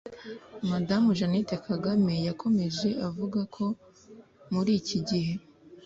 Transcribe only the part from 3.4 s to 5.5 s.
ko muri iki gihe